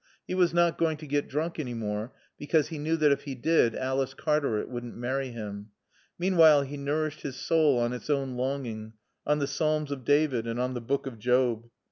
He 0.25 0.33
was 0.33 0.51
not 0.51 0.79
going 0.79 0.97
to 0.97 1.05
get 1.05 1.27
drunk 1.27 1.59
any 1.59 1.75
more, 1.75 2.11
because 2.35 2.69
he 2.69 2.79
knew 2.79 2.97
that 2.97 3.11
if 3.11 3.25
he 3.25 3.35
did 3.35 3.75
Alice 3.75 4.15
Cartaret 4.15 4.67
wouldn't 4.67 4.97
marry 4.97 5.29
him. 5.29 5.69
Meanwhile 6.17 6.63
he 6.63 6.75
nourished 6.75 7.21
his 7.21 7.35
soul 7.35 7.77
on 7.77 7.93
its 7.93 8.09
own 8.09 8.35
longing, 8.35 8.93
on 9.27 9.37
the 9.37 9.45
Psalms 9.45 9.91
of 9.91 10.03
David 10.03 10.47
and 10.47 10.59
on 10.59 10.73
the 10.73 10.81
Book 10.81 11.05
of 11.05 11.19
Job. 11.19 11.69